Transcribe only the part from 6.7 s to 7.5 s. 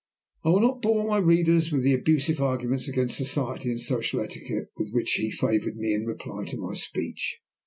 speech.